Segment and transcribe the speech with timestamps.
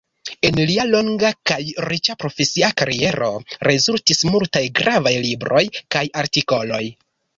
[0.47, 1.57] En lia longa kaj
[1.91, 3.29] riĉa profesia kariero
[3.69, 5.63] rezultis multaj gravaj libroj
[5.97, 6.83] kaj artikoloj.